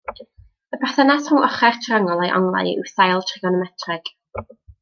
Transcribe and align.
Y 0.77 0.79
berthynas 0.83 1.27
rhwng 1.31 1.45
ochrau'r 1.49 1.77
triongl 1.85 2.23
a'i 2.23 2.33
onglau 2.39 2.71
yw 2.73 2.89
sail 2.95 3.23
trigonometreg. 3.33 4.15